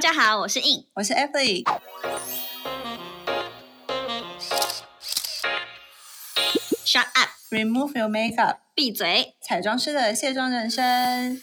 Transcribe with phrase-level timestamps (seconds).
[0.00, 1.62] 家好，我是 In，我是 Emily。
[6.86, 9.34] Shut up，Remove your makeup，闭嘴。
[9.42, 11.42] 彩妆师的卸妆人生。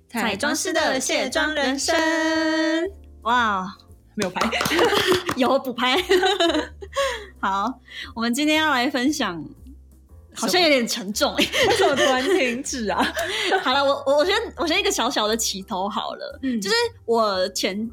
[0.11, 1.95] 彩妆师的卸妆人生。
[3.21, 3.65] 哇，
[4.15, 4.49] 没有拍，
[5.37, 5.95] 有补拍。
[7.39, 7.79] 好，
[8.13, 9.41] 我们今天要来分享，
[10.35, 13.01] 好像有点沉重哎、为什么突然停止啊？
[13.63, 17.89] 好了，我我我先我先一个小小的起头好了，嗯就是我前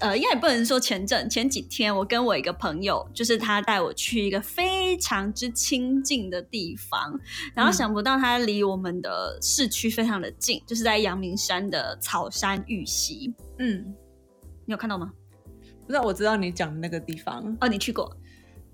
[0.00, 7.18] 呃，应该也不能说前阵前几天，我跟我一个朋友，就是他带我去一个非常之清静的地方，
[7.54, 13.94] 然后嗯想不到他离我们的市区非常的近，就是在阳明山的草山玉溪，嗯，
[14.66, 15.12] 你有看到吗？
[15.86, 18.14] 不知道，我知道你讲的那个地方，哦，你去过？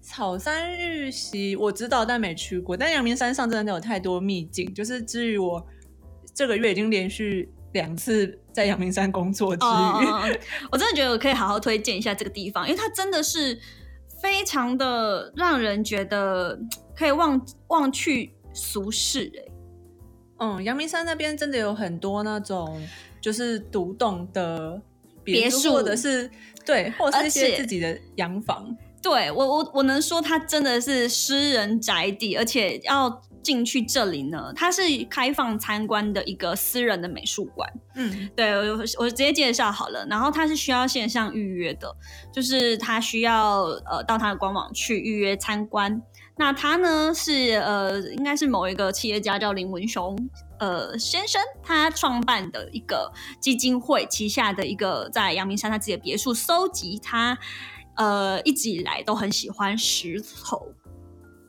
[0.01, 2.77] 草山玉溪，我知道但没去过。
[2.77, 5.67] 但阳明山上真的有太多秘境，就是至于我
[6.35, 10.23] 这个月已经连续两次在阳明山工作之余，哦，
[10.71, 13.59] 我真的觉得我可以好好推荐一下这个地方，因为它真的是
[14.23, 16.57] 非常的让人觉得
[16.97, 22.81] 可以忘忘去俗世哎、嗯，阳明山那边真的有很多那种
[23.21, 24.81] 就是独栋的
[25.25, 26.31] 别墅或者是
[26.65, 28.75] 对，或者是一些自己的洋房。
[29.03, 37.71] 对我我我能说它真的是私人宅地，而且要进去这里呢，它是开放参观的一个私人的美术馆。
[37.95, 41.95] 嗯对我我直接介绍好了，然后它是需要线上预约的，
[42.33, 46.03] 就是它需要呃到它的官网去预约参观。
[46.37, 50.19] 那他呢是呃应该是某一个企业家叫林文雄
[50.59, 57.39] 呃先生，他创办的一个基金会旗下的一个在阳明山他自己的别墅收集他
[57.95, 60.67] 呃一直以来都很喜欢石头，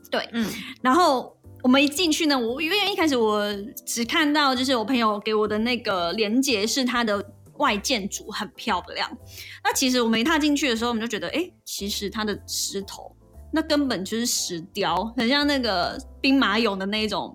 [0.08, 0.48] 对，嗯
[0.80, 1.35] 然后
[1.66, 3.44] 我们一进去呢，我因为一开始我
[3.84, 7.20] 只看到就是我朋友给我的那个连接是它的
[7.54, 9.10] 外建筑很漂亮。
[9.64, 13.10] 那其实我们一踏进去的时候，我们就觉得，哎，其实它的石头
[13.52, 17.34] 那根本就是石雕，很像那个兵马俑的那种。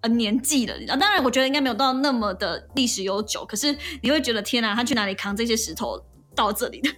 [0.00, 6.00] 呃，年纪了，当然，我觉得应该没有到那么的历史悠久，可是你会觉得天哪，他去哪里扛这些石头
[6.36, 6.88] 到这里的？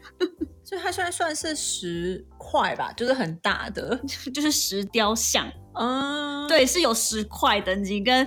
[0.70, 4.00] 所以它现在算是石块吧，就是很大的。
[4.32, 8.24] 就是石雕像， 嗯，对，是有石块等级跟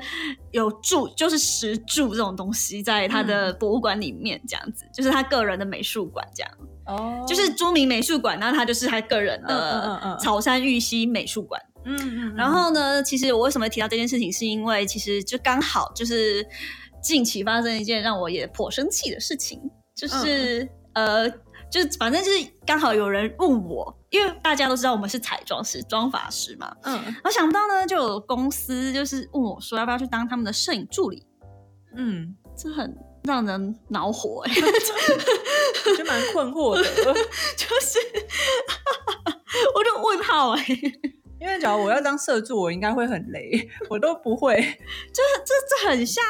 [0.51, 6.51] 有柱，就是石柱这种东西在他的博物馆里面，这样子，就是他个人的美术馆，这样，
[6.87, 11.61] 哦，就是著名美术馆，然后他就是他个人嗯嗯嗯草山玉溪美术馆。
[11.85, 16.45] 嗯嗯嗯，然后呢，其实我为什么提到这件事情，是因为其实就刚好就是
[17.01, 19.61] 近期发生一件让我也颇生气的事情，
[19.95, 21.29] 就是、呃，
[21.73, 31.25] 就反正就是刚好有人问我，因为大家都知道我们是彩妆师、妆发师嘛，嗯我想不到呢，就有公司就是问我说要不要去当他们的摄影助理，
[31.95, 34.53] 嗯，这很让人恼火哎、
[35.97, 36.83] 就蛮困惑的。
[37.57, 37.97] 就是
[39.73, 40.63] 我就问号哎、
[41.41, 44.61] 因为假如我要当社助，我应该会很累，我都不会。
[45.11, 46.23] 就这这很像，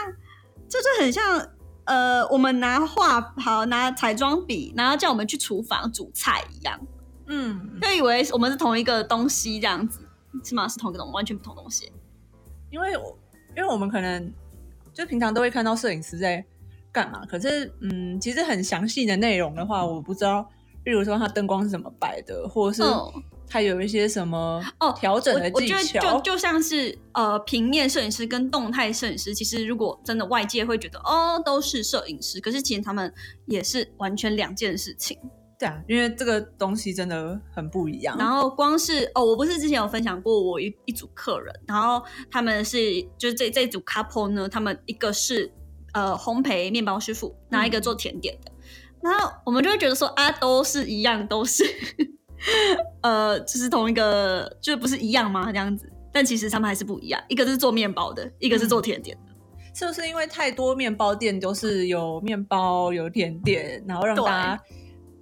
[0.70, 1.50] 这这很像
[1.86, 6.80] 呃，我们拿画好拿彩妆笔，然后叫我们去厨房煮菜一样，
[7.28, 10.00] 嗯，就以为我们是同一个东西这样子，
[10.44, 10.68] 起码？
[10.68, 11.92] 是同一个东，完全不同东西。
[12.70, 13.18] 因为我
[13.56, 14.34] 因为我们可能
[14.94, 16.44] 就平常都会看到摄影师在
[16.92, 20.50] 干嘛，可是嗯，其实很详细的内容的话，我不知道，
[20.86, 26.20] 例如说他灯光是怎么摆的，或者是嗯它有一些什么哦调整的我我觉得技巧。
[26.20, 33.14] 就就像是呃，平面摄影师跟动态摄影师，其实如果真的外界会觉得哦都是摄影师，可是其实他们
[33.46, 35.18] 也是完全两件事情。
[35.60, 38.18] 对啊，因为这个东西真的很不一样。
[38.18, 45.54] 然后光是哦，我不是之前有分享过我一一组客人，然后他们是就是这这组 couple 呢，他们一个是
[45.94, 48.52] 呃烘焙面包师傅，拿一个做甜点的，
[49.02, 51.64] 然后我们就会觉得说啊，都是一样，都是
[53.02, 55.52] 呃，就是同一个，就不是一样吗？
[55.52, 59.34] 这样子，但其实他们还是不一样，一个是做面包的，一个是做甜点的。
[59.76, 64.62] 是不是因为太多面包店都是有面包有甜点，然后让大家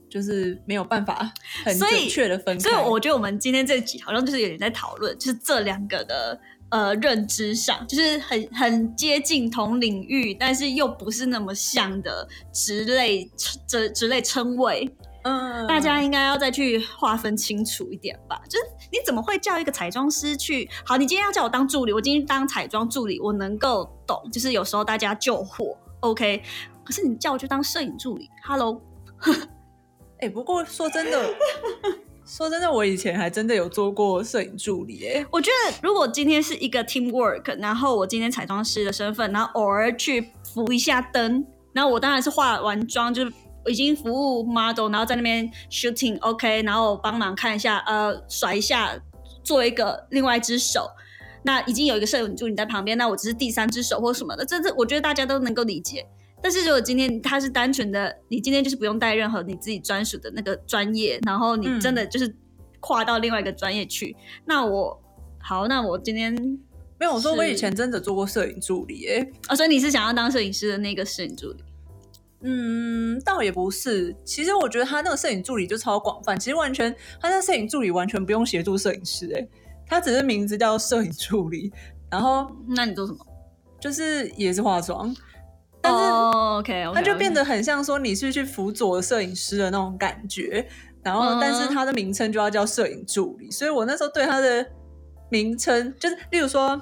[0.09, 1.31] 就是没有办法
[1.63, 2.69] 很准确的分开？
[2.69, 6.38] 所以我觉得我们今天这集好像就是有点在讨论，就是这两个的
[6.69, 13.24] 呃认知上，就是很很接近同领域，但是又不是那么像的职类
[13.65, 14.94] 职职类称谓。
[15.23, 18.41] 嗯，大家应该要再去划分清楚一点吧。
[18.50, 20.69] 就是你怎么会叫一个彩妆师去？
[20.85, 24.19] 好，你今天要叫我当助理，我今天当彩妆助理，我能够懂。
[24.31, 26.41] 就是有时候大家救火，OK。
[26.83, 28.81] 可是你叫我去当摄影助理，Hello。
[30.19, 31.35] 哎、 不过说真的，
[32.25, 43.31] 说真的，我以前还真的有做过摄影助理、哎，我觉得如果今天是一个 team work，然后我今天彩妆师的身份，然后偶尔去扶一下灯，然后我当然是化完妆，就是
[43.67, 48.97] 已经服务 model，然后在那边 shooting，OK，、然后帮忙看一下，呃，甩一下，
[49.43, 50.89] 做一个另外一只手。
[51.43, 56.05] 那已经有一个摄影助理在旁边，那我只是第三只手或什么的，这这我觉得大家都能够理解。
[56.39, 62.35] 但是如果今天他是单纯的，你今天就是不用带任何你自己专属的那个专业，然后你真的就是
[62.79, 64.15] 跨到另外一个专业去，
[64.45, 64.99] 那我
[65.39, 66.31] 好，那我今天
[66.99, 71.63] 没有，我说我以前真的做过摄影助理、哎，哦，所以你是想要当摄影师的那个摄影助理？
[72.43, 74.15] 嗯，倒也不是。
[74.25, 79.47] 其实我觉得他那个摄影助理就超广泛，其实完全他那摄影助理完全不用协助摄影师、哎，
[79.88, 81.71] 他只是名字叫摄影助理，
[82.09, 83.19] 然后那你做什么？
[83.79, 85.11] 就是也是化妆，
[85.81, 90.67] 但是哦，OK，他就变得很像说你是去辅佐摄影师的那种感觉，
[91.01, 94.63] 然后嗯但是他的名称就要叫摄影助理，所以我那时候对他的
[95.29, 96.79] 名称就是，例如说，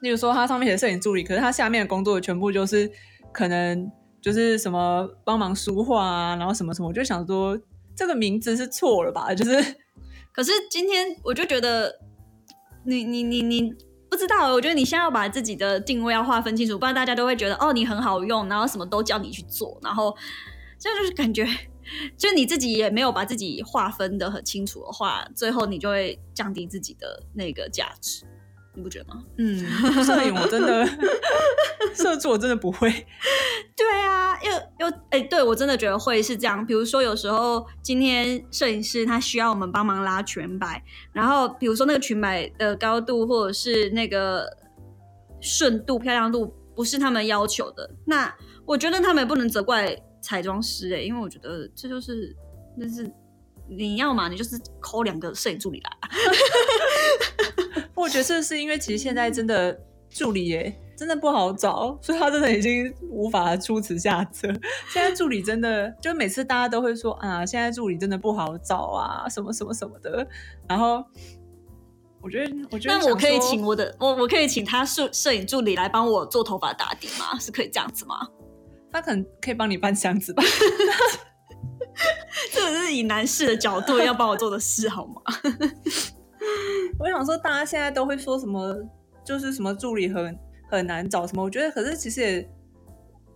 [0.00, 2.90] 例如说他上面写摄影助理，可是他下面的工作全部就是
[3.32, 3.88] 可能
[4.20, 7.58] 就是什么帮忙书画啊，然后什么什么，我就想说
[7.94, 9.32] 这个名字是错了吧？
[9.34, 9.76] 就是
[10.32, 12.00] 可是今天我就觉得，
[12.84, 13.74] 你你你你
[14.10, 20.16] 不知道，我觉得你现在要把自己的定位要划分清楚，不然大家都会觉得哦你很好用，然后什么都叫你去做，然后
[20.78, 21.46] 这样就是感觉，
[22.16, 28.24] 就你自己也没有把自己划分的很清楚的话，最后你就会降低自己的那个价值，
[28.78, 29.24] 你不觉得吗？
[29.38, 29.58] 嗯，
[30.04, 30.86] 摄影我真的
[31.92, 32.88] 摄助我真的不会，
[33.76, 36.64] 对啊，又又哎、对我真的觉得会是这样。
[36.64, 40.80] 比如说，有时候今天摄影师他需要我们帮忙拉裙摆，
[41.12, 44.46] 然后比如说那个裙摆的高度或者是那个
[45.40, 48.32] 顺度、漂亮度不是他们要求的，那
[48.64, 52.32] 我觉得他们也不能责怪彩妆师哎、因为我觉得这就是
[52.76, 53.10] 那是
[53.68, 56.08] 你要嘛，你就是抠两个摄影助理来啊。
[57.98, 59.78] 我觉得这是因为其实现在真的
[60.08, 64.48] 助理耶真的不好找，所以他真的已经无法出此下策。
[64.92, 70.26] 现在助理真的就每次大家都会说啊，现在助理真的不好找啊，什么什么什么的。
[70.68, 71.04] 然后
[72.20, 77.38] 我觉得，我觉得那我可以请我的我我可以请他摄摄影助理来帮我做头发打底吗？
[77.38, 78.26] 是可以这样子吗？
[78.90, 80.42] 他可能可以帮你搬箱子吧。
[82.52, 85.22] 这个是以男士的角度要帮我做的事，好吗？
[86.98, 88.76] 我想说，大家现在都会说什么，
[89.24, 91.42] 就是什么助理很很难找什么。
[91.42, 92.50] 我觉得，可是其实也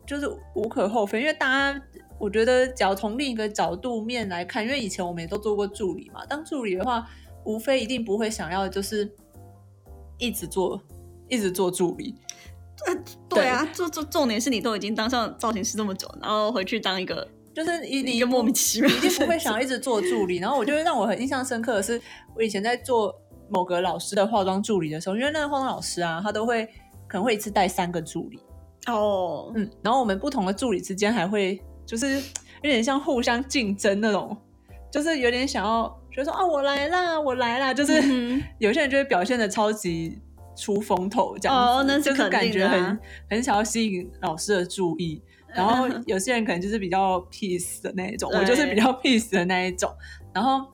[0.06, 1.82] 就是无可厚非，因为大家
[2.18, 6.24] 我觉得，只要从另一个角度面来看，因为以前我们也都做过助理嘛。
[6.26, 7.08] 当助理的话，
[7.44, 9.10] 无非一定不会想要就是
[10.18, 10.80] 一直做
[11.28, 12.14] 一直做助理，
[13.28, 20.38] 对啊，重重重点是你都已经当上造型师这么久，然后回去当一个就是一一个莫名其妙你一定不会想要一直做助理。
[20.38, 22.00] 然后我觉得让我很印象深刻的是，
[22.34, 23.14] 我以前在做
[23.50, 26.64] 某个老师的化妆助理的时候，因为那个化妆老师啊，他都会
[27.06, 28.38] 可能会一次带三个助理，
[28.86, 34.34] 哦，嗯，然后我们不同的助理之间还会就是有点像互相竞争那种，
[34.90, 37.92] 就是有点想要觉得说啊我来啦，我来啦，就是、
[38.58, 40.18] 有些人就会表现的超级
[40.56, 45.22] 出风头这样子，哦那是就是肯定感觉很很想要吸引老师的注意。
[45.56, 49.90] 然后有些人可能就是比较 peace 的那一种，我就是比较 peace 的那一种。
[50.34, 50.66] 然后，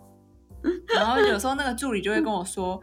[0.95, 2.81] 然后有时候那个助理就会跟我说，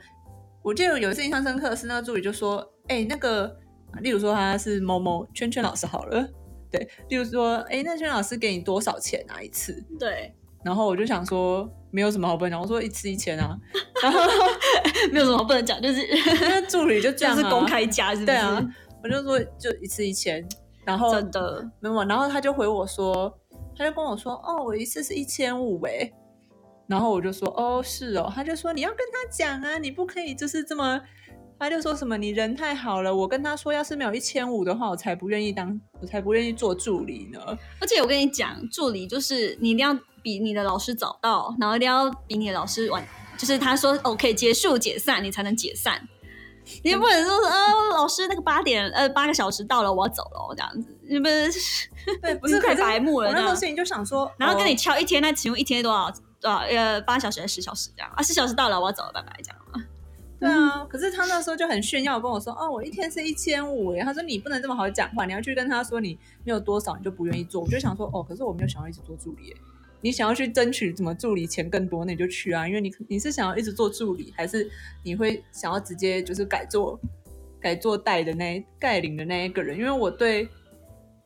[0.62, 3.56] 我记得有一次印象深刻的是，那个助理就说：“哎、那个，
[4.02, 6.28] 例如说他是某某圈圈老师好了，
[6.72, 10.34] 对，例如说，哎、那圈圈老师给你多少钱啊一次？”对，
[10.64, 13.58] 然后我就想说，没有什么好不能讲，我说一次一千啊。
[14.04, 14.20] 然后
[15.12, 16.02] 没有什么不能讲，就是
[16.42, 18.26] 那助理就这样、啊，就是公开价，是不是？
[18.26, 18.62] 对啊，
[19.04, 20.46] 我就说就一次一千，
[20.86, 23.34] 然后真的，没有，然后他就回我说，
[23.76, 26.12] 他就跟我说，哦，我一次是一千五哎，
[26.88, 31.02] 然后我就说，哦，是哦，他就说你要跟他讲啊，你不可以就是这么，
[31.58, 37.40] 他就说什么你人太好了，我跟他说，要是没有一千五的话，我才不愿意当，我才不愿意做助理呢。
[37.82, 43.04] 而且我跟你讲，助理就是你一定要比你的老师早到，然后一定要比你的老师晚，
[43.38, 46.08] 就是他说 OK 结束解散，你才能解散。
[46.84, 51.52] 你也不能说呃，老师那个八点呃八个小时到了，我要走了这样子，你们
[52.22, 58.22] 对，不是 太白目了我那时候心里就想说，然后跟你哦敲一天，那请问一天多少多少呃八小时还是十小时这样啊？
[58.22, 59.82] 十小时到了，我要走了，拜拜这样啊。
[60.38, 67.62] 对啊，可是他那时候就很炫耀，跟我说：“哦，我一天是一千五。”哎，他说你不能这么好讲话，你要去跟他说你没有多少，你就不愿意做。
[67.62, 69.56] 我就想说：“哦，可是我没有想要一直做助理。”
[70.06, 74.70] 你想要去争取怎么助理钱更多，那你就去啊，因为你你是想要一直做助理，还是
[75.04, 77.00] 你会想要直接就是改做
[77.60, 79.76] 改做带的那带领的那一个人？
[79.76, 80.48] 因为我对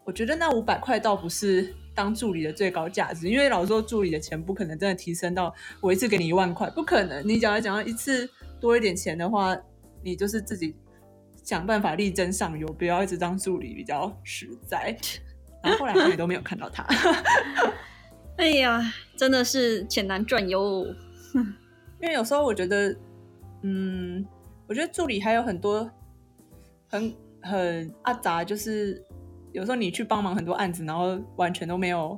[0.05, 7.21] 我觉得那五百块倒不是当助理的最高价值，因为老说助理的钱不可能真的提升到我一次给你一万块，不可能。
[7.27, 8.29] 你讲要讲到一次
[8.61, 9.57] 多一点钱的话，
[10.01, 10.73] 你就是自己
[11.43, 14.95] 想办法力争上游，不要一直当助理比较实在。
[15.61, 16.87] 然后后来也都没有看到他。
[18.39, 18.81] 哎呀，
[19.17, 20.85] 真的是钱难赚哟。
[22.01, 22.95] 因为有时候我觉得，
[23.63, 24.25] 嗯，
[24.65, 25.91] 我觉得助理还有很多
[26.87, 29.05] 很很阿杂，就是
[29.51, 32.17] 有时候你去帮忙很多案子，然后完全都没有，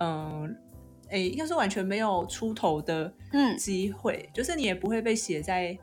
[0.00, 0.56] 嗯，
[1.10, 5.78] 哎，应该是完全没有出头的嗯，机会，就是你也不会被写在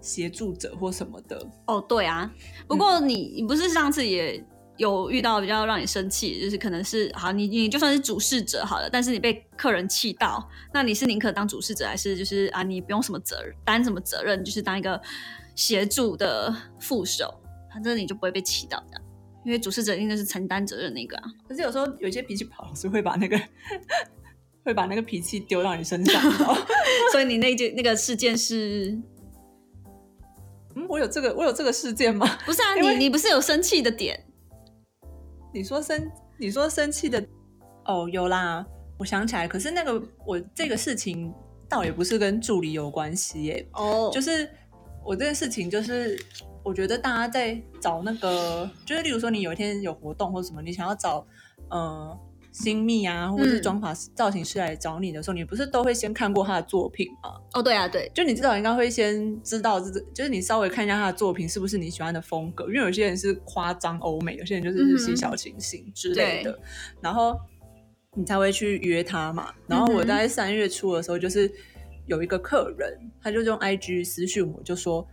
[0.00, 1.46] 协助者或什么的。
[1.66, 2.32] 哦，对啊。
[2.66, 4.42] 不过你你不是上次也
[4.80, 14.98] 有遇到比较让你生气，就是可能是好，你你就算是主事者好了，但是你被客人气到，那你是宁可当主事者，还是就是啊，你不用什么责任，担什么责任，就是当一个
[15.54, 19.02] 协助的副手，反正你就不会被气到这样。
[19.44, 21.24] 因为主事者一定是承担责任那个啊。
[21.46, 23.38] 可是有时候有些脾气不好，老师会把那个
[24.64, 26.22] 会把那个脾气丢到你身上。
[27.12, 28.98] 所以你那件那个事件是
[30.74, 32.26] 嗯，我有这个我有这个事件吗？
[32.46, 32.74] 不是啊？
[32.80, 34.24] 你你不是有生气的点？
[35.52, 37.24] 你说生，你说生气的，
[37.84, 38.64] 哦，有啦，
[38.98, 39.48] 我想起来。
[39.48, 41.32] 可是那个我这个事情
[41.68, 44.48] 倒也不是跟助理有关系耶，哦就是
[45.04, 46.18] 我这件事情，就是
[46.62, 51.26] 我觉得大家在找那个，就是例如说你有一天有活动或什么，你想要找
[51.70, 52.18] 呃
[52.52, 57.40] 新密啊，或者是嗯妆发造型师来找你的时候，你不是都会先看过他的作品吗？
[57.54, 66.58] 哦，对啊，对，就你至少应该会先知道这个，就是你稍微看一下他的作品是不是你喜欢的风格，因为有些人是夸张欧美，有些人就是日系小清新之类的，
[67.00, 67.38] 然后
[68.14, 69.52] 你才会去约他嘛。
[69.66, 71.50] 然后我大概三月初的时候，就是
[72.06, 75.06] 有一个客人，他就用 IG 私讯我，就说，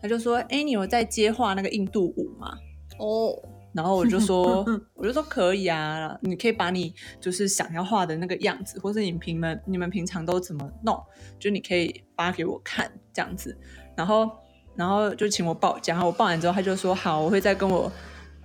[0.00, 2.56] 他就说，哎、你有在接画那个印度舞吗？
[3.00, 3.36] 哦，
[3.74, 4.64] 然后我就说，
[4.94, 10.96] 我就说可以啊，你可以把你就是想要画的那个样子，或是你平们你们平常都怎么弄，
[11.38, 13.56] 就你可以发给我看这样子。
[13.96, 14.30] 然后，
[14.76, 17.90] 然后就请我报价，然后我报完之后，他就说好，我会再跟我，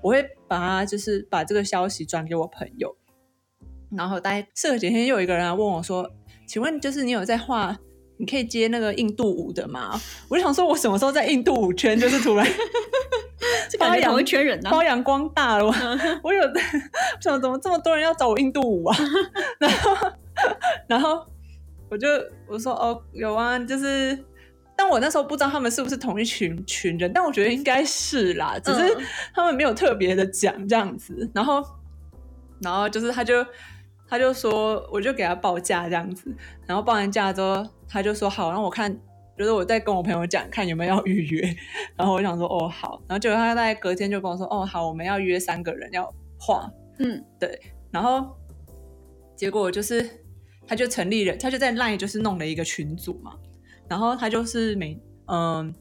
[0.02, 2.96] 我会把他就是把这个消息转给我朋友。
[3.92, 6.10] 然后大概事隔几天，又有一个人来问我说，
[6.48, 7.78] 请问就是你有在画？
[8.20, 10.00] 你可以接那个印度舞的吗？
[10.28, 12.46] 我就想说，我什么时候在印度舞圈，就是突然
[13.72, 14.70] 这感觉很会圈人啊。
[14.70, 15.66] 发扬光大了。
[15.66, 15.74] 我
[16.24, 16.62] 我有在
[17.22, 18.98] 想，怎么这么多人要找我印度舞啊？
[19.58, 19.98] 然后，
[20.88, 21.26] 然后
[21.90, 22.08] 我就
[22.46, 24.22] 我说哦，有啊，就是，
[24.76, 31.30] 但我那时候不知道他们是不是同一群群人，但我觉得应该是啦，只是嗯他们没有特别的讲这样子。
[31.34, 31.64] 然后，
[32.62, 33.46] 然后就是他就
[34.10, 36.36] 他就说，我就给他报价这样子，
[36.66, 39.00] 然后报完价之后，他就说好，让我看。
[39.38, 41.56] 就是我在跟我朋友讲，看有没有要预约，
[41.96, 47.58] 然后我想说哦好，然后结果他大概隔天就跟我说哦好，我们要约三个人要画，嗯，对
[47.90, 48.36] 然后
[49.38, 50.06] 结果就是
[50.68, 53.34] 他就成立了，他就在 LINE 就是弄了一个群组嘛，
[53.88, 55.74] 然后他就是每嗯，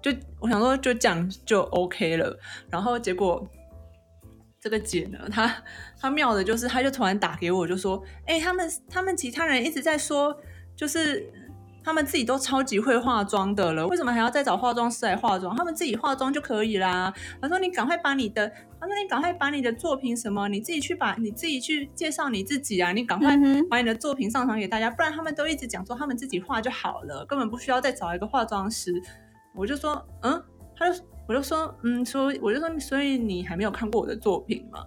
[0.00, 2.34] 就我想说就这样就 OK 了，
[2.70, 3.46] 然后结果
[4.64, 5.54] 这个姐呢，她
[6.00, 10.34] 她妙的就是，她就突然打给我，就说，哎、他们他们其他人一直在说，
[10.74, 11.30] 就是。
[11.86, 15.54] 他们自己都超级会化妆的了，为什么还要再找化妆师来化妆？
[15.54, 17.12] 他们自己化妆就可以啦。
[17.42, 18.48] 她说：“你赶快把你的，
[18.80, 23.36] 他说你赶快把你的作品什么，你自己去把你自己去介绍你自己啊，你赶快
[23.68, 28.90] 把你的作品上传给大家，不然他们都一直讲说他们自己画就好了，根本不需要再找一个化妆师。”
[29.54, 30.42] 我就说：“嗯。”
[30.74, 34.80] 他就我就说：“嗯，所以我就说，所以你还没有看过我的作品吗？”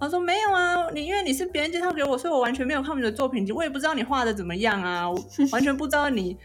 [0.00, 5.16] 他说没有啊，你因为你是别人介绍给我，所以我完全没有看过你的作品，我也不知道你画的怎么样啊，我
[5.52, 6.36] 完全不知道你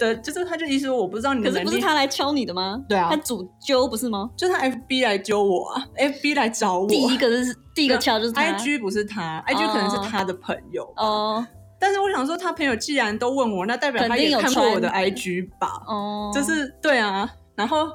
[0.00, 2.82] 的，就是他就意思说我不知道你的可是不是，他来敲你的吗？
[2.88, 4.28] 对啊他主揪不是吗？
[4.36, 11.46] 就是他 FB 来揪我啊，FB 来找我，第一个是第一个敲就是他 IG 不是他，IG 可能是他的朋友吧哦
[11.78, 15.68] 但是我想说，他朋友既然都问我，那代表他也有看过我的 IG 吧？
[15.86, 17.86] 哦，就是对啊，然后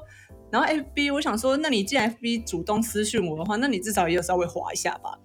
[0.53, 5.17] 然后 FB 我想说，那你既然 FB 主动私讯我的话，那你至少也有稍微划一下吧。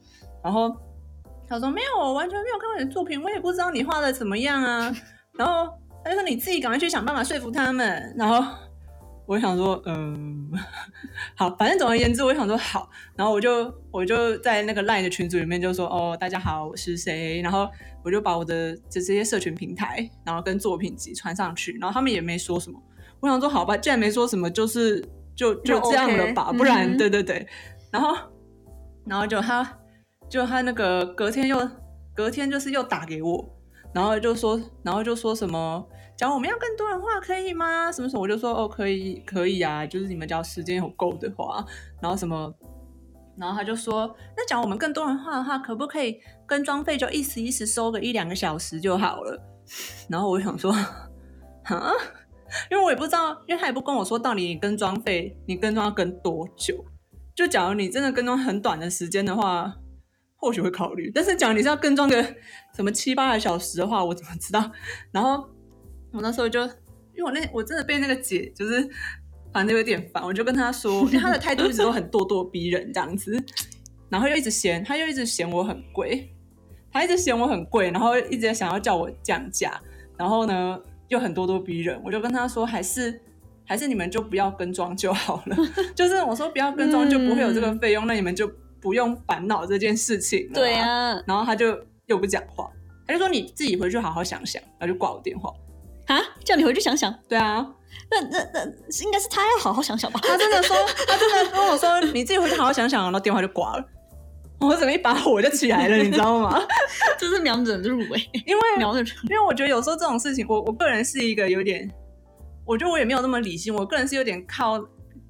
[0.43, 0.75] 然后
[1.47, 4.91] 他说没有，我完全没有看过你的作品，我也不知道你画的怎么样啊。
[5.35, 5.71] 然后
[6.03, 8.15] 他就说你自己赶快去想办法说服他们。
[8.17, 8.43] 然后
[9.27, 10.51] 我想说，嗯，
[11.37, 17.43] 好，反正总而言之，我想说好，然后我就我就在那个 LINE 的群组里面就说，哦，大家好，我是谁？
[17.43, 17.69] 然后
[18.03, 22.83] 我就把我的这这些社群平台，然后跟作品集传上去，然后他们也没说什么。
[23.21, 25.05] 我想说，好吧，既然没说什么，就是
[25.39, 27.47] 就就就这样了 OK，吧，不然、嗯对对对，
[27.93, 28.17] 然后
[29.07, 29.79] 然后就他
[30.29, 31.57] 就他那个隔天又
[32.13, 33.49] 隔天就是又打给我，
[33.95, 37.93] 然后就说，然后就说什么，讲我们要更多人话可以吗？
[37.93, 41.65] 什么什么，我就说哦，可以，可以啊，就是你们只要时间有够的话，
[42.03, 42.53] 然后什么，
[43.39, 49.41] 然后他就说，那讲我们更多人话的话，可不可以跟装费就一时一时收个一两个小时就好了？
[50.11, 50.73] 然后我想说，
[51.63, 51.93] 哈，
[52.71, 56.85] 因为我也不知道，因为他也不跟我说到底你跟装费，你跟装要跟多久？
[57.35, 59.73] 就假如你真的跟踪很短的时间的话，
[60.37, 61.11] 或许会考虑。
[61.15, 62.23] 但是假如你是要跟踪个
[62.75, 64.71] 什么七八个小时的话，我怎么知道？
[65.13, 65.49] 然后
[66.13, 68.89] 我那时候就，因为我那我真的被那个姐就是
[69.53, 73.41] 反正有点烦，我就跟她说，因为她的态度一直都很咄咄逼人这样子，
[74.09, 76.35] 然后又一直嫌，她又一直嫌我很贵，
[76.91, 79.81] 她一直嫌我很贵，然后一直想要叫我降价，
[80.17, 80.79] 然后呢
[81.09, 83.21] 又很咄咄逼人，我就跟他说，还是。
[83.71, 85.57] 还是你们就不要跟妆就好了，
[85.95, 88.51] 就是我说不要跟妆就不会有这个费用，那你们就
[88.81, 90.55] 不用烦恼这件事情了。
[90.55, 92.67] 对啊，然后他就又不讲话，
[93.07, 95.53] 他就说你自己回去好好想想，然后就挂我电话。
[96.07, 97.15] 啊，叫你回去想想？
[97.29, 97.57] 对啊，
[98.11, 98.65] 那那那
[99.05, 100.19] 应该是他要好好想想吧？
[100.25, 100.75] 他真的说，
[101.07, 103.85] 他真的跟我说你自己回去好好想想，然后电话就挂了。
[104.61, 106.61] 我怎么一把火就起来了，你知道吗？
[107.19, 111.91] 就是瞄准入围，因为 瞄准，因为我觉得有时候这种事情，我我个人是一个有点。
[112.67, 114.79] 我觉得我也没有那么理性，我个人是有点靠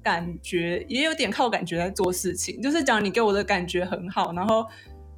[0.03, 2.61] 感觉，也有点靠感觉在做事情。
[2.61, 4.65] 就是讲你给我的感觉很好，然后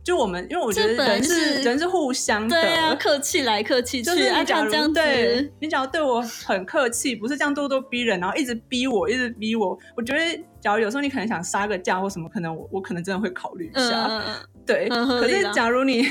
[0.03, 9.77] 就我们，因为我觉得人是人是互相的，对啊，客气来客气去，就是你假这样对，你假如对我很客气，不是这样咄咄逼人，然后一直逼我，一直逼我。
[9.95, 14.23] 我觉得，假如有时候你可能想杀个价或什么，可能我我可能真的会考虑一下。
[14.65, 16.07] 对，可是假如你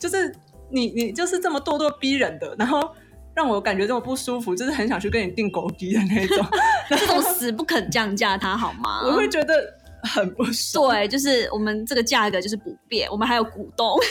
[0.00, 0.34] 就是
[0.70, 2.94] 你你就是这么咄咄逼人的，然后。
[3.34, 6.44] 让我感觉这么不舒服，就是很想去跟你订狗逼的那种，
[6.90, 9.02] 这种死不肯降价，他好吗？
[9.06, 10.90] 我会觉得很不爽。
[10.90, 13.98] 对，就是我们这个价格就是不变，我们还有股东，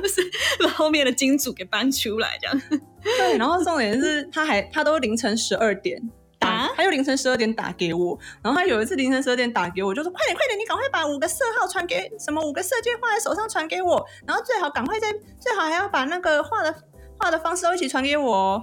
[0.00, 0.22] 就是
[0.60, 2.60] 把后面的金主给搬出来这样。
[3.02, 6.00] 对，然后重点是他还他都凌晨十二点。
[6.40, 16.72] 打，他又凌晨十二点打给我，然后他有一次凌晨十二点打给我，就说快点快点，你赶快把五个色号传给什么五个色阶画在手上传给我，然后最好赶快在最好还要把那个画的
[17.18, 18.62] 画的方式都一起传给我，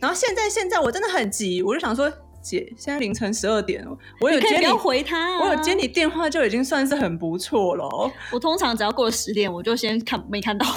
[0.00, 2.10] 然后现在现在我真的很急，我就想说
[2.42, 7.88] 姐，现在凌晨十二点了，我有接你回他，我有接你电话就已经算是很不错了。
[8.32, 10.66] 我通常只要过了十点，我就先看没看到。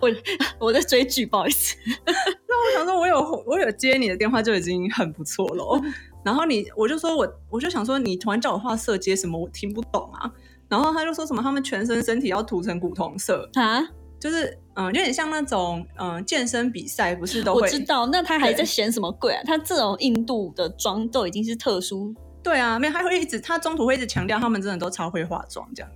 [0.00, 0.10] 我
[0.66, 1.76] 我在追剧，不好意思。
[2.06, 5.80] 那我想说，我有我有接你的电话就已经很不错了。
[6.22, 10.30] 然后你我就说我我就想说，你突然叫我画色阶什么，我听不懂啊。
[10.68, 13.80] 然后他就说什么，他们全身身体要涂成古铜色啊，
[14.18, 17.62] 就是嗯，有点像那种嗯健身比赛，不是都会？
[17.62, 18.06] 我知道。
[18.06, 19.42] 那他还在嫌什么贵啊？
[19.44, 22.14] 他这种印度的妆都已经是特殊。
[22.42, 25.90] 对啊，没有，他会一直他中途会一直强调，他们真的都超会化妆这样。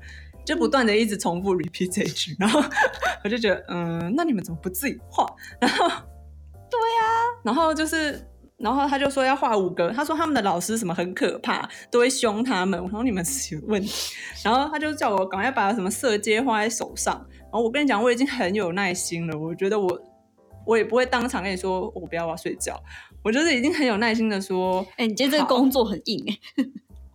[0.45, 2.61] 就不断的一直重复 repeat 这一句，然后
[3.23, 5.25] 我就觉得，嗯，那你们怎么不自己画？
[5.61, 7.05] 然后，对啊，
[7.45, 12.83] 然后就是，然后他就说要画五个，他说他们的老师什么很可怕，都会凶他们。
[12.83, 14.15] 我说你们是有问题。
[14.43, 17.25] 然后他就叫我赶快把什么色阶画在手上。
[17.51, 19.39] 然后我跟你讲，我已经很有耐心了。
[19.39, 20.01] 我觉得我
[20.67, 22.81] 我也不会当场跟你说我不要我要睡觉。
[23.23, 26.65] 我就是已经很有耐心的说，哎，你今天这个工作很硬哎。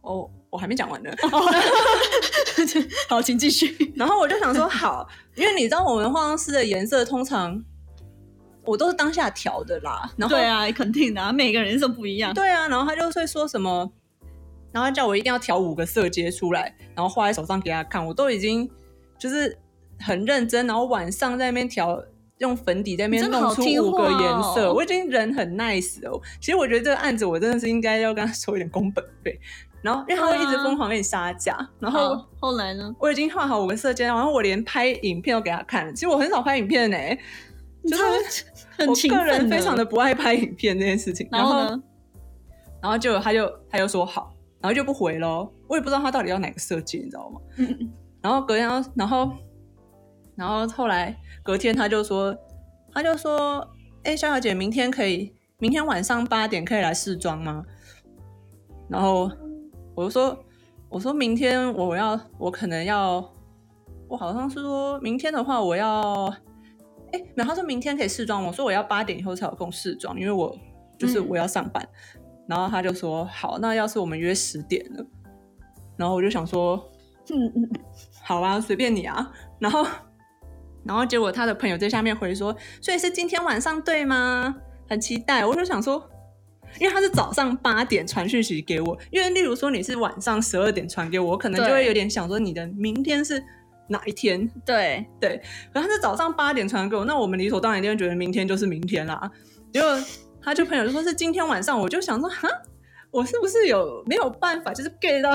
[0.01, 0.29] 哦。
[0.51, 1.11] 我还没讲完呢，
[3.09, 3.91] 好，请继续。
[3.93, 7.61] 然后我就想说，好，因为你知道我们化妆师的颜色通常
[8.63, 10.09] 我都是当下调的啦。
[10.15, 12.33] 然后对啊，肯定的，每个人色不一样。
[12.33, 13.91] 对啊，然后他就会说什么，
[14.71, 18.07] 然后叫我一定要调五个色阶出来，然后画在手上给他看。
[18.07, 18.69] 我都已经
[19.19, 19.57] 就是
[19.99, 22.01] 很认真，然后晚上在那边调，
[22.39, 24.73] 用粉底在那边弄出五个颜色。
[24.73, 26.21] 我已经人很 nice 哦。
[26.39, 29.39] 其实我觉得这个案子我真的是应该要跟他收一点工本费。
[29.81, 31.55] 然后，因为他会一直疯狂给你杀价。
[31.79, 32.91] 然后后来呢？
[32.97, 35.93] 我已经画好五个色阶，然后我连拍影片都给他看。
[35.93, 36.97] 其实我很少拍影片呢，
[37.87, 38.03] 就是
[38.87, 41.27] 我个人非常的不爱拍影片这件事情。
[41.31, 41.83] 然后呢？
[42.81, 45.47] 然后就他就他就说好，然后就不回喽。
[45.67, 47.39] 我也不知道他到底要哪个设计，你知道吗？
[48.21, 49.31] 然后隔天，然后
[50.35, 52.35] 然后后来隔天他就说，
[52.93, 53.67] 他就说，
[54.03, 57.63] 哎，肖小姐，明天可以，明天晚上八点可以来试妆吗？
[58.89, 59.31] 然后。
[59.97, 60.37] 我就说，
[60.89, 63.25] 我说明天我要，我可能要，
[64.09, 66.25] 我好像是说明天的话，我要，
[67.13, 70.53] 哎，没有，他说明天可以试妆，我说我要八点以后才有空试妆，因为我
[70.99, 71.87] 就是我要上班。
[72.45, 75.05] 然后他就说好，那要是我们约十点了，
[75.95, 76.75] 然后我就想说，
[77.29, 77.69] 嗯嗯，
[78.21, 79.31] 好啊，随便你啊。
[79.59, 79.81] 然后，
[80.85, 84.55] 然后结果他的朋友在下面回说，所以是今天晚上对吗？
[84.87, 85.45] 很期待。
[85.45, 86.09] 我就想说。
[86.77, 93.41] 因为他是早上八点传讯息给我，因为例如说你是晚上十二点传给我，我可能就对会有点想说你的明天是
[93.87, 95.41] 哪一天，对，对，
[95.73, 99.31] 可他是早上八点传给我，那我们理所当然一定会觉得明天就是明天啦。
[99.71, 99.97] 结果
[100.41, 102.49] 他就朋友就说是今天晚上，我就想说哈，
[103.09, 105.33] 我是不是有没有办法就是 get 到？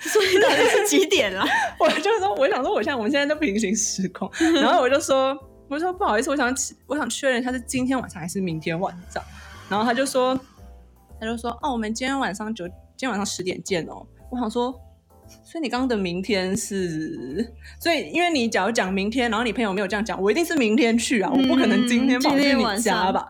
[0.00, 1.44] 所以到底是几点了？
[1.78, 5.36] 我就说我想说我现在我们现在都平行时空，然后我就说
[5.68, 9.22] 我就说不好意思，我想起我想确认一下是今天晚上还是明天晚上，
[9.68, 10.38] 然后他就说
[11.20, 14.06] 他就说哦，我们今天晚上九今天晚上十点见哦。
[14.30, 14.74] 我想说。
[15.44, 23.28] 所以你刚刚的明天是，所以因为你假如讲明天，然后你朋友没有这样讲，我一定是明天去啊，我不可能今天跑去你天晚上家吧？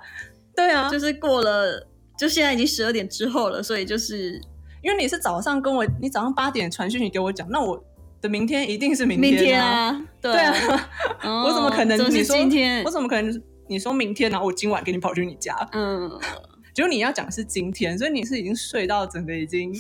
[0.56, 1.86] 对啊，就是过了，
[2.18, 4.40] 就现在已经十二点之后了，所以就是
[4.82, 7.82] 因为你是早上跟我，你早上八点传讯息给我讲，那我
[8.20, 10.90] 的明天一定是明明天啊，啊，对对啊，
[11.20, 12.90] 啊， 我怎么可能你说今天我？
[12.90, 15.54] 怎么可能你说明天，然后我今晚给你跑去你家？
[15.72, 16.10] 嗯，
[16.74, 19.72] 结果你要讲的是今天，所以你是已经睡到整个已经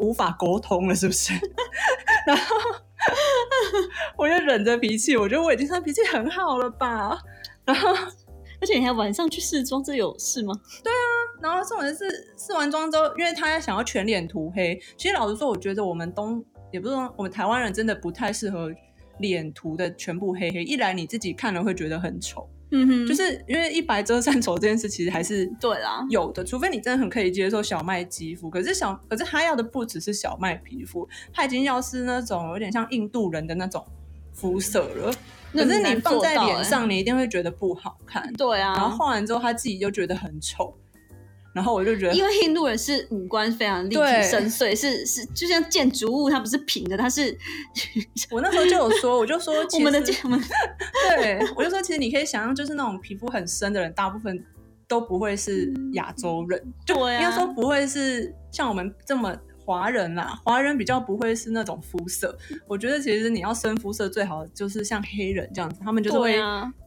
[0.00, 1.32] 无法沟通了，是不是？
[2.26, 2.56] 然后
[4.16, 7.18] 我就忍着脾气，我觉得我已经算脾气很好了吧。
[7.64, 7.88] 然后，
[8.60, 10.54] 而且你还晚上去试妆，这有事吗？
[11.42, 12.04] 然后重点是
[12.38, 14.80] 试完妆之后，因为他想要全脸涂黑。
[14.96, 18.72] 其实老实说，我觉得我们东也不是说我们台湾人真的不太适合
[19.18, 20.62] 脸涂的全部黑黑。
[20.62, 33.84] 一来你自己看了会觉得很丑，嗯哼，就是因为一白遮三丑这件事，其实还是对啦，有的，除非你真的很可以接受小麦肌肤，可是小，可是他要的不只是小麦皮肤，他已经要是那种有点像印度人的那种
[34.32, 35.12] 肤色了。
[35.52, 38.32] 可是你放在脸上，你一定会觉得不好看。
[38.32, 40.74] 对啊，然后画完之后，他自己就觉得很丑，
[41.52, 47.36] 然后我就觉得因为印度人是五官非常立体深邃，是是就像建筑物，它不是平的，它是
[48.30, 50.40] 我那时候就有说，我就说我们的建我们
[51.16, 54.42] 对我就说，其实你可以想象，就是那种皮肤很深的人，大部分
[54.88, 59.34] 都不会是亚洲人，就对啊应该说不会是像我们这么
[59.64, 62.36] 华人啦，华人比较不会是那种肤色。
[62.66, 66.36] 我觉得其实你要深肤色，最好就是像黑人这样子，他们就是会、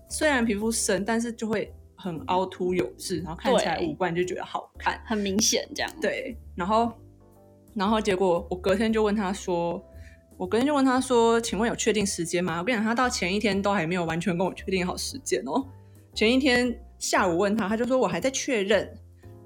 [0.09, 1.73] 虽然皮肤深，但是就会
[2.05, 5.01] 很凹凸有致，然后看起来五官就觉得好看。
[5.05, 5.91] 很明显这样。
[5.99, 6.91] 对，然后
[7.73, 9.83] 然后结果我隔天就问他说。
[10.37, 15.65] 我隔天就问他说：“请问有确定时间吗？”我跟你讲，他到前一天都还没有完全跟我确定好时间哦。
[16.13, 18.85] 前一天下午问他，他就说我还在确认。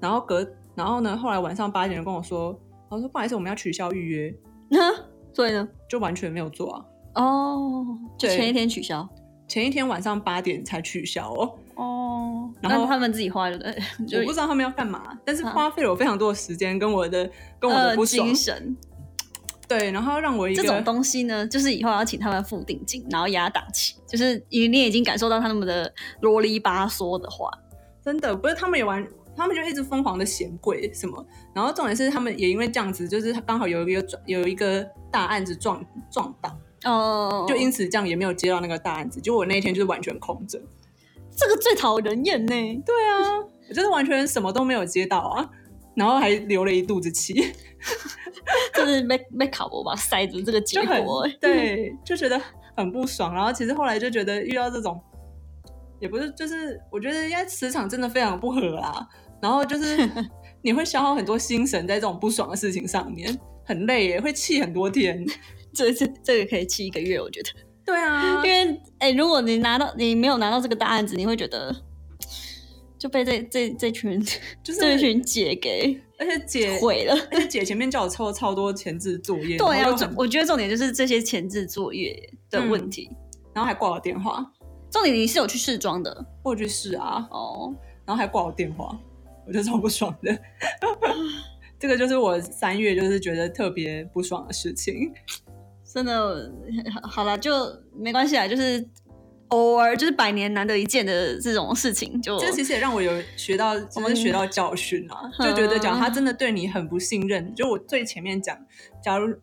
[0.00, 0.44] 然后隔，
[0.74, 4.34] 然后呢，后来晚上八点就跟我说，我说不好意思，我们要取消预约，
[5.32, 6.84] 所以呢，就完全没有做啊。
[7.22, 7.86] 哦，
[8.18, 9.08] 就前一天取消。
[9.46, 13.74] 前一天晚上八点才取消哦，哦，然后那他们自己花的，对，
[14.06, 15.50] 就我不知道他们要干嘛，但是啊。
[15.50, 18.76] 花费了我非常多的时间跟我的跟我的精神。
[19.66, 25.90] 对，然后让我一个这种东西呢，就是以后要请他们付定金，然后压档期，就是你你已经感受到他们的
[26.20, 27.48] 啰里吧嗦的话，
[28.04, 40.60] 真的不是他们也玩，他们就一直疯狂的嫌贵什么，然后重点是他们也因为这样子，就是刚好有一个撞有一个大案子撞撞档，哦，就因此这样也没有接到那个大案子，就我那一天就是完全空着。
[41.40, 42.54] 这个最讨人厌呢。
[42.84, 45.50] 对啊，我就是完全什么都没有接到啊，
[45.96, 47.34] 然后还流了一肚子气，
[48.74, 52.40] 就是被被考博吧塞着这个结果欸，对，就觉得
[52.76, 53.34] 很不爽。
[53.34, 55.00] 然后其实后来就觉得遇到这种，
[56.00, 59.08] 也不是，就是我觉得应该磁场真的非常不合啦。
[59.42, 59.96] 然后就是
[60.62, 65.24] 你会消耗很多心神在这种不爽的事情上面，很累耶，会气很多天。
[65.72, 67.48] 这这这个可以气一个月，我觉得。
[67.90, 71.74] 对啊因，为哎、如果你拿到你没有拿到这个大案子，你会觉得
[72.98, 74.20] 就被这这这群
[74.62, 77.14] 就是这群姐给而且姐，毁了。
[77.32, 83.10] 而且姐前面叫我抽超多前置作业，对啊，我我觉得重点就是这些前置作业的问题。
[83.52, 84.46] 然后还挂我电话，
[84.90, 87.74] 重点你是有去试妆的我有去试啊，哦，
[88.06, 88.96] 然后还挂我电话，
[89.44, 90.38] 我就超不爽的。
[91.80, 95.12] 这个就是我三月就是觉得特别不爽的事情。
[95.92, 96.52] 真的
[97.02, 97.52] 好了，就
[97.96, 98.86] 没关系啊，就是
[99.48, 105.48] 偶尔就是百年难得一见的这种事情，就这其实也让我有学到，我们是学到教训啊，嗯。
[105.48, 108.56] 就觉得假如他真的对你很不信任，就我最前面讲，
[109.02, 109.34] 假如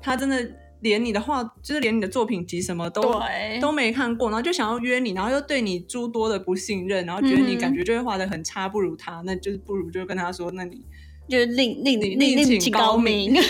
[0.00, 0.44] 他真的
[0.80, 3.20] 连你的话，就是连你的作品集什么都
[3.60, 10.82] 都没看过，然后就想要约你，然后又对你诸多的不信任，然后觉得你感觉就会画的很差，不如他，那就是不如就跟他说，那你
[11.28, 13.32] 就是另另你另请请高明。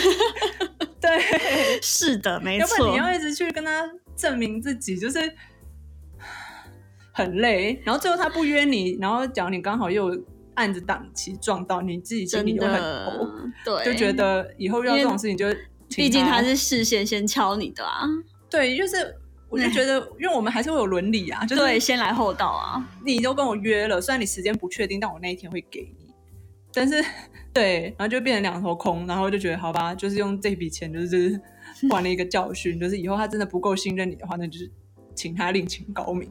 [1.05, 2.97] 对， 是的，没要不然错你。
[2.97, 5.19] 要一直去跟他证明自己，就是
[7.11, 7.81] 很累。
[7.83, 10.23] 然后最后他不约你，然后假如你刚好又有
[10.55, 13.27] 案子档期撞到，你自己心真里又很的头，，
[13.63, 15.51] 对，就觉得以后遇到这种事情就
[15.89, 18.07] 请毕竟他是事先先敲你的啊，
[18.49, 19.15] 对，就是
[19.49, 26.05] 我就觉得， 因为我们还是会有伦理啊，就是对，先来后到啊，你都跟我约了，虽然你时间不确定，但我那一天会给你。
[26.73, 27.01] 但是
[27.55, 31.39] 对，然后就变成两头空，然后就觉得好吧，就是用这笔钱就是
[31.89, 34.69] 换了一个教训，就是以后他真的不够信任你的话，那就是
[35.15, 36.29] 请他另请高明。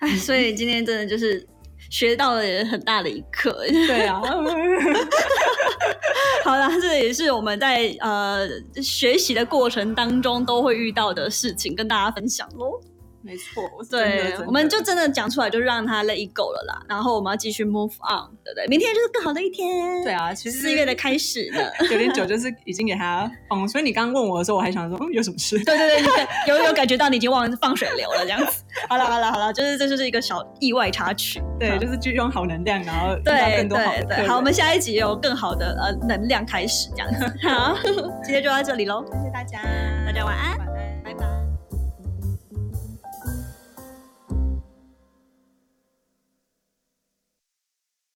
[0.00, 1.46] 哎，所以今天真的就是
[1.88, 3.64] 学到了很大的一课。
[3.88, 4.20] 对啊，
[6.44, 8.46] 好啦，这也是我们在呃
[8.82, 12.78] 学习的过程当中都会遇到的事情，跟大家分享喽。
[13.24, 16.82] 没错，对，我们就真的讲出来，就让他 let it go 了啦。
[16.86, 18.66] 然后我们要继续 move on，对不对？
[18.68, 20.02] 明天就是更好的一天。
[20.04, 21.58] 对啊，其实四月的开始呢，
[21.90, 23.66] 有点久，就是已经给他放。
[23.66, 25.56] 所以你刚刚问我的时候，我还想说，嗯，有什么事？
[25.64, 28.62] 对对对对，有有感觉到你已经忘了放水流了这样子。
[28.90, 31.42] 好了好了好了，就是这就是一个小意外插曲。
[31.58, 34.28] 对，就是聚用好能量，然后对更多好的。
[34.28, 37.24] 好，我们下一集有更好的呃能量开始这样子。
[37.48, 37.74] 好，
[38.22, 39.62] 今天就到这里喽，谢谢大家，
[40.04, 40.73] 大家晚安。